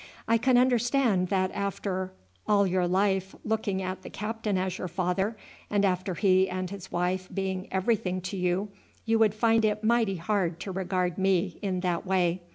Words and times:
"I 0.27 0.39
can 0.39 0.57
understand 0.57 1.27
that 1.27 1.51
after 1.51 2.11
all 2.47 2.65
your 2.65 2.87
life 2.87 3.35
looking 3.45 3.83
at 3.83 4.01
the 4.01 4.09
captain 4.09 4.57
as 4.57 4.79
your 4.79 4.87
father, 4.87 5.37
and 5.69 5.85
after 5.85 6.15
he 6.15 6.49
and 6.49 6.71
his 6.71 6.91
wife 6.91 7.29
being 7.31 7.67
everything 7.71 8.19
to 8.21 8.35
you, 8.35 8.69
you 9.05 9.19
would 9.19 9.35
find 9.35 9.63
it 9.63 9.83
mighty 9.83 10.15
hard 10.17 10.59
to 10.61 10.71
regard 10.71 11.19
me 11.19 11.59
in 11.61 11.81
that 11.81 12.03
way. 12.03 12.41